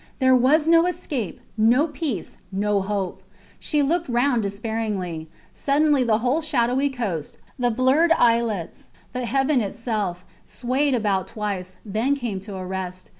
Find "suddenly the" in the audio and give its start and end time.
5.53-6.17